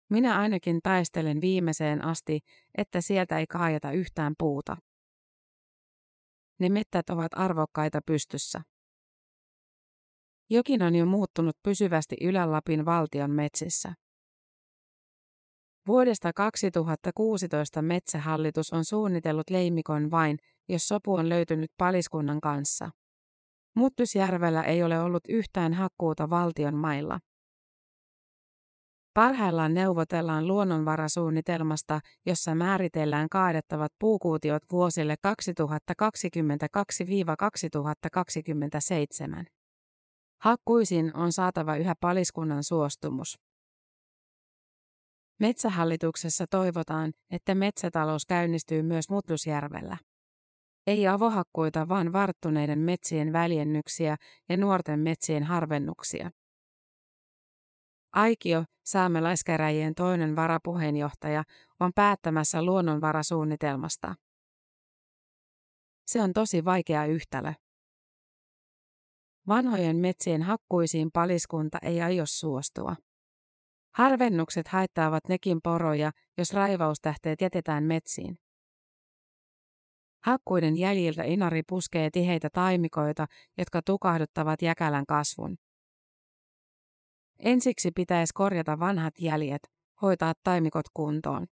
Minä 0.10 0.40
ainakin 0.40 0.80
taistelen 0.84 1.42
viimeiseen 1.42 2.06
asti, 2.06 2.40
että 2.78 3.02
sieltä 3.02 3.40
ei 3.40 3.48
kaajata 3.48 3.92
yhtään 3.92 4.34
puuta. 4.38 4.78
Ne 6.62 6.70
mettät 6.70 7.10
ovat 7.10 7.32
arvokkaita 7.36 8.00
pystyssä. 8.06 8.62
Jokin 10.50 10.84
on 10.84 10.96
jo 10.96 11.06
muuttunut 11.06 11.58
pysyvästi 11.64 12.16
Ylä-Lapin 12.22 12.86
valtion 12.86 13.32
metsissä. 13.32 13.94
Vuodesta 15.88 16.34
2016 16.34 17.82
Metsähallitus 17.82 18.74
on 18.74 18.86
suunnitellut 18.86 19.50
leimikon 19.50 20.12
vain, 20.12 20.38
jos 20.70 20.88
sopu 20.88 21.14
on 21.14 21.30
löytynyt 21.30 21.72
paliskunnan 21.78 22.42
kanssa. 22.42 22.90
Muttusjärvellä 23.76 24.64
ei 24.64 24.84
ole 24.84 25.00
ollut 25.00 25.24
yhtään 25.30 25.74
hakkuuta 25.74 26.30
valtion 26.30 26.76
mailla. 26.76 27.20
Parhaillaan 29.14 29.74
neuvotellaan 29.74 30.48
luonnonvarasuunnitelmasta, 30.48 32.00
jossa 32.26 32.56
määritellään 32.56 33.30
kaadettavat 33.30 33.92
puukuutiot 34.00 34.64
vuosille 34.72 35.16
2022-2027. 39.42 39.46
Hakkuisin 40.42 41.16
on 41.16 41.32
saatava 41.32 41.76
yhä 41.76 41.96
paliskunnan 42.00 42.64
suostumus. 42.64 43.40
Metsähallituksessa 45.40 46.46
toivotaan, 46.50 47.14
että 47.32 47.56
metsätalous 47.56 48.26
käynnistyy 48.26 48.84
myös 48.84 49.10
Mutlusjärvellä. 49.10 49.98
Ei 50.88 51.08
avohakkuita, 51.08 51.88
vaan 51.88 52.14
varttuneiden 52.14 52.80
metsien 52.80 53.34
väljennyksiä 53.34 54.18
ja 54.50 54.58
nuorten 54.58 55.00
metsien 55.00 55.44
harvennuksia. 55.44 56.32
Aikio, 58.14 58.64
saamelaiskäräjien 58.84 59.96
toinen 59.96 60.36
varapuheenjohtaja, 60.36 61.44
on 61.80 61.92
päättämässä 61.96 62.64
luonnonvarasuunnitelmasta. 62.64 64.16
Se 66.08 66.22
on 66.22 66.34
tosi 66.34 66.66
vaikea 66.66 67.06
yhtälö. 67.06 67.54
Vanhojen 69.48 69.96
metsien 69.96 70.42
hakkuisiin 70.42 71.10
paliskunta 71.14 71.78
ei 71.82 72.02
aio 72.02 72.26
suostua. 72.26 72.96
Harvennukset 73.96 74.68
haittaavat 74.68 75.28
nekin 75.28 75.60
poroja, 75.64 76.12
jos 76.38 76.54
raivaustähteet 76.54 77.42
jätetään 77.42 77.84
metsiin. 77.84 78.38
Hakkuiden 80.26 80.78
jäljiltä 80.78 81.24
inari 81.24 81.64
puskee 81.68 82.10
tiheitä 82.10 82.50
taimikoita, 82.54 83.26
jotka 83.58 83.82
tukahduttavat 83.86 84.62
jäkälän 84.62 85.06
kasvun. 85.06 85.58
Ensiksi 87.42 87.92
pitäisi 87.96 88.34
korjata 88.34 88.80
vanhat 88.80 89.14
jäljet, 89.20 89.62
hoitaa 90.02 90.34
taimikot 90.44 90.86
kuntoon. 90.94 91.48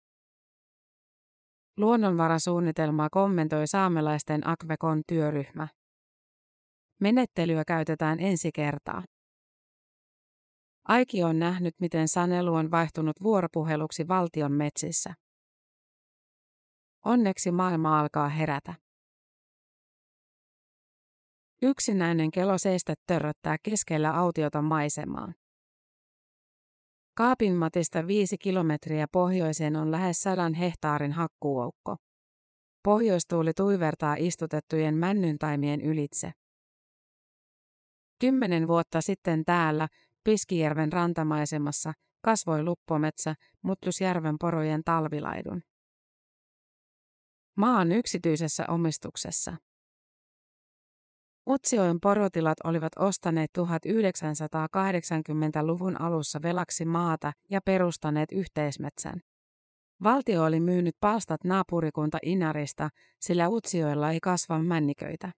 Luonnonvarasuunnitelmaa 1.76 3.08
kommentoi 3.10 3.66
saamelaisten 3.66 4.48
Akvekon 4.48 5.02
työryhmä. 5.06 5.68
Menettelyä 7.00 7.62
käytetään 7.66 8.20
ensi 8.20 8.50
kertaa. 8.54 9.04
Aiki 10.84 11.22
on 11.22 11.38
nähnyt, 11.38 11.74
miten 11.80 12.08
sanelu 12.08 12.54
on 12.54 12.70
vaihtunut 12.70 13.16
vuoropuheluksi 13.22 14.08
valtion 14.08 14.52
metsissä. 14.52 15.14
Onneksi 17.04 17.50
maailma 17.50 18.00
alkaa 18.00 18.28
herätä. 18.28 18.74
Yksinäinen 21.62 22.30
seistä 22.56 22.94
törröttää 23.06 23.56
keskellä 23.62 24.14
autiota 24.14 24.62
maisemaa. 24.62 25.32
Kaapinmatista 27.18 28.06
viisi 28.06 28.38
kilometriä 28.38 29.06
pohjoiseen 29.12 29.76
on 29.76 29.90
lähes 29.90 30.22
sadan 30.22 30.54
hehtaarin 30.54 31.12
hakkuoukko. 31.12 31.96
Pohjoistuuli 32.84 33.52
tuivertaa 33.54 34.16
istutettujen 34.18 34.94
männyntaimien 34.94 35.80
ylitse. 35.80 36.32
Kymmenen 38.20 38.68
vuotta 38.68 39.00
sitten 39.00 39.44
täällä, 39.44 39.88
Piskijärven 40.24 40.92
rantamaisemassa, 40.92 41.92
kasvoi 42.24 42.62
luppometsä 42.62 43.34
Mutlusjärven 43.62 44.36
porojen 44.40 44.84
talvilaidun. 44.84 45.62
Maa 47.56 47.80
on 47.80 47.92
yksityisessä 47.92 48.64
omistuksessa. 48.68 49.56
Utsioen 51.48 52.00
porotilat 52.00 52.58
olivat 52.64 52.92
ostaneet 52.98 53.50
1980-luvun 53.58 56.00
alussa 56.00 56.42
velaksi 56.42 56.84
maata 56.84 57.32
ja 57.50 57.60
perustaneet 57.64 58.32
yhteismetsän. 58.32 59.20
Valtio 60.02 60.44
oli 60.44 60.60
myynyt 60.60 60.96
palstat 61.00 61.44
naapurikunta 61.44 62.18
Inarista, 62.22 62.88
sillä 63.20 63.48
Utsioilla 63.48 64.10
ei 64.10 64.20
kasva 64.20 64.58
männiköitä. 64.58 65.32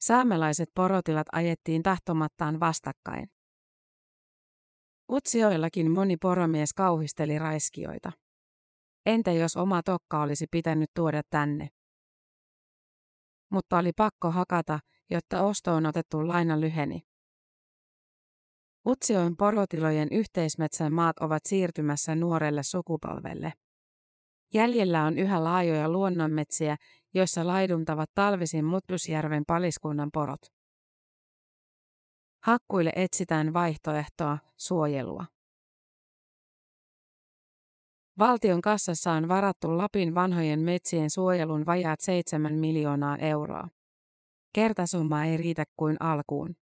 Saamelaiset 0.00 0.68
porotilat 0.74 1.26
ajettiin 1.32 1.82
tahtomattaan 1.82 2.60
vastakkain. 2.60 3.30
Utsioillakin 5.12 5.90
moni 5.90 6.16
poromies 6.16 6.72
kauhisteli 6.72 7.38
raiskioita. 7.38 8.12
Entä 9.06 9.32
jos 9.32 9.56
oma 9.56 9.82
tokka 9.82 10.22
olisi 10.22 10.46
pitänyt 10.50 10.90
tuoda 10.94 11.22
tänne? 11.30 11.68
Mutta 13.50 13.78
oli 13.78 13.92
pakko 13.96 14.30
hakata, 14.30 14.78
jotta 15.10 15.42
ostoon 15.42 15.86
otettu 15.86 16.28
laina 16.28 16.60
lyheni. 16.60 17.02
Utsioin 18.86 19.36
porotilojen 19.36 20.08
yhteismetsän 20.10 20.92
maat 20.92 21.18
ovat 21.18 21.42
siirtymässä 21.46 22.14
nuorelle 22.14 22.62
sukupolvelle. 22.62 23.52
Jäljellä 24.54 25.04
on 25.04 25.18
yhä 25.18 25.44
laajoja 25.44 25.88
luonnonmetsiä, 25.88 26.76
joissa 27.14 27.46
laiduntavat 27.46 28.10
talvisin 28.14 28.64
Mutrusjärven 28.64 29.42
paliskunnan 29.46 30.10
porot. 30.12 30.40
Hakkuille 32.44 32.92
etsitään 32.96 33.52
vaihtoehtoa, 33.52 34.38
suojelua. 34.56 35.24
Valtion 38.18 38.60
kassassa 38.60 39.12
on 39.12 39.28
varattu 39.28 39.78
Lapin 39.78 40.14
vanhojen 40.14 40.60
metsien 40.60 41.10
suojelun 41.10 41.66
vajaat 41.66 42.00
7 42.00 42.54
miljoonaa 42.54 43.16
euroa. 43.16 43.68
Kertasumma 44.52 45.24
ei 45.24 45.36
riitä 45.36 45.64
kuin 45.76 45.96
alkuun. 46.00 46.54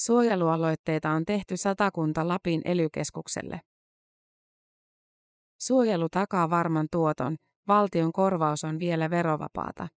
Suojelualoitteita 0.00 1.10
on 1.10 1.24
tehty 1.24 1.56
satakunta 1.56 2.28
Lapin 2.28 2.62
elykeskukselle. 2.64 3.60
Suojelu 5.60 6.08
takaa 6.08 6.50
varman 6.50 6.86
tuoton, 6.90 7.36
valtion 7.68 8.12
korvaus 8.12 8.64
on 8.64 8.78
vielä 8.78 9.10
verovapaata. 9.10 9.88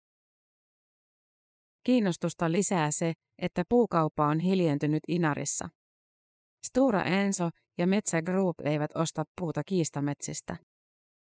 Kiinnostusta 1.84 2.52
lisää 2.52 2.92
se, 2.92 3.14
että 3.42 3.64
puukauppa 3.70 4.28
on 4.28 4.40
hiljentynyt 4.40 5.04
Inarissa. 5.08 5.70
Stura 6.64 7.04
Enso 7.04 7.50
ja 7.78 7.88
Metsä 7.88 8.22
Group 8.22 8.56
eivät 8.64 8.92
osta 8.96 9.24
puuta 9.40 9.62
kiistametsistä. 9.64 10.58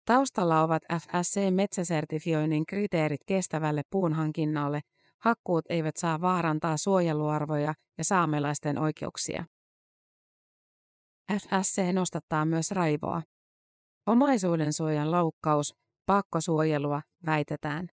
Taustalla 0.05 0.63
ovat 0.63 0.83
FSC-metsäsertifioinnin 0.93 2.65
kriteerit 2.69 3.21
kestävälle 3.27 3.83
puunhankinnalle, 3.91 4.81
hakkuut 5.19 5.65
eivät 5.69 5.97
saa 5.97 6.21
vaarantaa 6.21 6.77
suojeluarvoja 6.77 7.75
ja 7.99 8.05
saamelaisten 8.05 8.79
oikeuksia. 8.79 9.45
FSC 11.33 11.93
nostattaa 11.93 12.45
myös 12.45 12.71
raivoa. 12.71 13.23
Omaisuuden 14.07 14.73
suojan 14.73 15.11
loukkaus, 15.11 15.75
pakkosuojelua, 16.07 17.03
väitetään. 17.27 17.89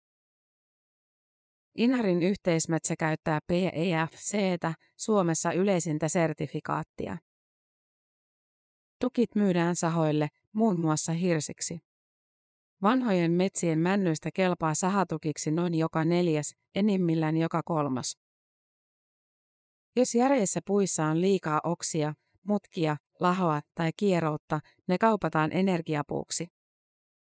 Inarin 1.81 2.23
yhteismetsä 2.23 2.95
käyttää 2.99 3.39
PEFCtä, 3.47 4.75
Suomessa 4.97 5.53
yleisintä 5.53 6.09
sertifikaattia. 6.09 7.19
Tukit 9.01 9.35
myydään 9.35 9.77
sahoille, 9.77 10.29
muun 10.53 10.81
muassa 10.81 11.13
hirsiksi. 11.13 11.79
Vanhojen 12.83 13.33
metsien 13.33 13.79
männyistä 13.79 14.31
kelpaa 14.35 14.75
sahatukiksi 14.75 15.51
noin 15.51 15.75
joka 15.75 16.05
neljäs, 16.05 16.55
enimmillään 16.75 17.37
joka 17.37 17.63
kolmas. 17.65 18.19
Jos 19.97 20.15
järjessä 20.15 20.61
puissa 20.67 21.05
on 21.05 21.21
liikaa 21.21 21.61
oksia, 21.65 22.15
mutkia, 22.47 22.97
lahoa 23.21 23.61
tai 23.75 23.91
kieroutta, 23.97 24.61
ne 24.89 24.99
kaupataan 24.99 25.53
energiapuuksi. 25.53 26.47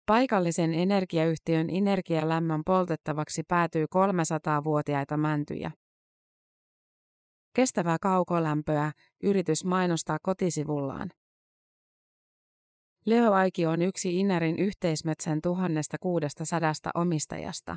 Paikallisen 0.09 0.75
energiayhtiön 0.75 1.71
energialämmön 1.71 2.63
poltettavaksi 2.67 3.43
päätyy 3.49 3.85
300-vuotiaita 3.85 5.17
mäntyjä. 5.17 5.71
Kestävää 7.57 7.97
kaukolämpöä 8.01 8.93
yritys 9.23 9.65
mainostaa 9.65 10.19
kotisivullaan. 10.23 11.11
Leo 13.07 13.33
Aiki 13.33 13.67
on 13.67 13.83
yksi 13.83 14.21
Inärin 14.21 14.59
yhteismetsän 14.59 15.41
1600 15.41 16.93
omistajasta. 16.95 17.77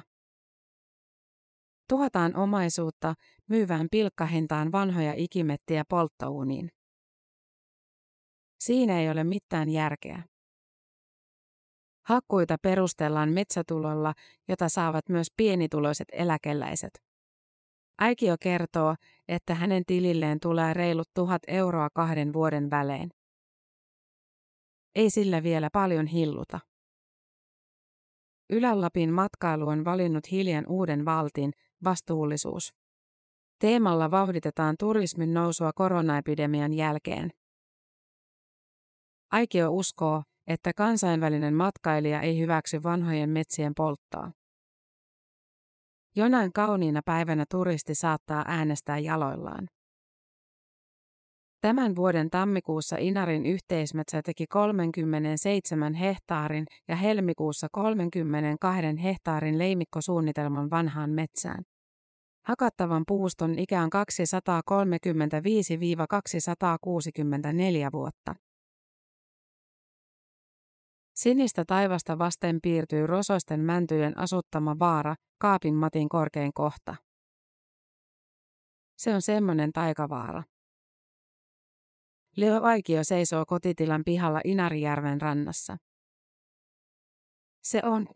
Tuhataan 1.90 2.36
omaisuutta 2.36 3.14
myyvään 3.50 3.88
pilkkahintaan 3.92 4.72
vanhoja 4.72 5.14
ikimettiä 5.18 5.84
polttouuniin. 5.90 6.72
Siinä 8.60 9.00
ei 9.00 9.10
ole 9.10 9.24
mitään 9.24 9.70
järkeä. 9.70 10.31
Hakkuita 12.12 12.58
perustellaan 12.62 13.30
metsätulolla, 13.30 14.14
jota 14.48 14.70
saavat 14.70 15.10
myös 15.10 15.28
pienituloiset 15.38 16.08
eläkeläiset. 16.12 17.04
Aikio 17.98 18.36
kertoo, 18.40 18.96
että 19.28 19.56
hänen 19.56 19.84
tililleen 19.88 20.40
tulee 20.40 20.74
reilut 20.74 21.10
tuhat 21.14 21.42
euroa 21.48 21.90
kahden 21.94 22.34
vuoden 22.34 22.70
välein. 22.70 23.10
Ei 24.96 25.10
sillä 25.10 25.44
vielä 25.44 25.70
paljon 25.74 26.08
hilluta. 26.08 26.60
Ylä-Lapin 28.50 29.14
matkailu 29.14 29.68
on 29.68 29.86
valinnut 29.86 30.32
hiljan 30.32 30.66
uuden 30.68 31.06
valtin, 31.06 31.52
vastuullisuus. 31.84 32.74
Teemalla 33.60 34.12
vauhditetaan 34.12 34.76
turismin 34.80 35.34
nousua 35.34 35.74
koronaepidemian 35.74 36.74
jälkeen. 36.74 37.30
Aikio 39.32 39.72
uskoo, 39.72 40.24
että 40.48 40.72
kansainvälinen 40.74 41.54
matkailija 41.54 42.22
ei 42.22 42.40
hyväksy 42.40 42.84
vanhojen 42.84 43.30
metsien 43.30 43.74
polttoa. 43.78 44.32
Jonain 46.16 46.54
kauniina 46.54 47.02
päivänä 47.06 47.46
turisti 47.52 47.96
saattaa 47.96 48.46
äänestää 48.48 49.00
jaloillaan. 49.00 49.68
Tämän 51.62 51.96
vuoden 51.96 52.30
tammikuussa 52.30 52.96
Inarin 53.00 53.46
yhteismetsä 53.46 54.22
teki 54.22 54.48
37 54.48 55.94
hehtaarin 55.94 56.66
ja 56.88 56.96
helmikuussa 56.96 57.68
32 57.72 59.04
hehtaarin 59.04 59.58
leimikkosuunnitelman 59.58 60.70
vanhaan 60.70 61.10
metsään. 61.10 61.64
Hakattavan 62.46 63.04
puuston 63.08 63.60
ikä 63.60 63.84
on 63.84 63.90
235-264 67.88 67.92
vuotta. 67.94 68.36
Sinistä 71.22 71.66
taivasta 71.68 72.18
vasten 72.18 72.60
piirtyy 72.62 73.08
rosoisten 73.08 73.60
mäntyjen 73.60 74.18
asuttama 74.18 74.80
vaara, 74.80 75.16
Kaapin 75.42 75.76
Matin 75.76 76.10
korkein 76.10 76.54
kohta. 76.54 76.96
Se 78.98 79.16
on 79.16 79.22
semmoinen 79.22 79.72
taikavaara. 79.72 80.44
Leo 82.38 82.62
Aikio 82.62 83.04
seisoo 83.04 83.46
kotitilan 83.46 84.04
pihalla 84.06 84.42
Inarijärven 84.46 85.22
rannassa. 85.22 85.78
Se 87.64 87.82
on. 87.84 88.08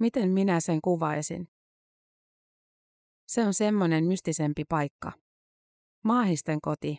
Miten 0.00 0.30
minä 0.30 0.60
sen 0.60 0.80
kuvaisin? 0.80 1.48
Se 3.26 3.42
on 3.46 3.54
semmoinen 3.54 4.04
mystisempi 4.04 4.64
paikka. 4.68 5.12
Maahisten 6.04 6.60
koti. 6.60 6.98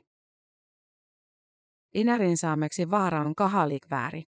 Inarin 1.94 2.38
saameksi 2.38 2.92
vaara 2.92 3.22
on 3.22 3.36
kahalikvääri. 3.36 4.35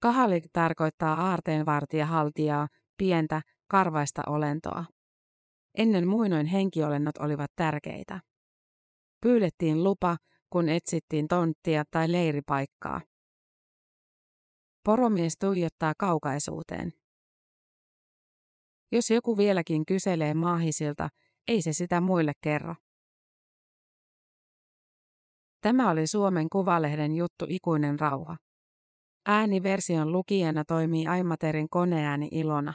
Kahalik 0.00 0.44
tarkoittaa 0.52 1.30
aarteenvartijahaltijaa, 1.30 2.68
pientä, 2.96 3.42
karvaista 3.68 4.22
olentoa. 4.26 4.84
Ennen 5.78 6.08
muinoin 6.08 6.46
henkiolennot 6.46 7.16
olivat 7.18 7.50
tärkeitä. 7.56 8.20
Pyydettiin 9.20 9.84
lupa, 9.84 10.16
kun 10.50 10.68
etsittiin 10.68 11.28
tonttia 11.28 11.84
tai 11.90 12.12
leiripaikkaa. 12.12 13.00
Poromies 14.84 15.36
tuijottaa 15.40 15.92
kaukaisuuteen. 15.98 16.92
Jos 18.92 19.10
joku 19.10 19.36
vieläkin 19.36 19.86
kyselee 19.86 20.34
maahisilta, 20.34 21.08
ei 21.48 21.62
se 21.62 21.72
sitä 21.72 22.00
muille 22.00 22.32
kerro. 22.40 22.74
Tämä 25.60 25.90
oli 25.90 26.06
Suomen 26.06 26.46
Kuvalehden 26.52 27.14
juttu 27.14 27.44
Ikuinen 27.48 28.00
rauha. 28.00 28.36
Ääniversion 29.30 30.12
lukijana 30.12 30.64
toimii 30.64 31.06
Aimaterin 31.06 31.68
koneääni 31.68 32.28
Ilona. 32.32 32.74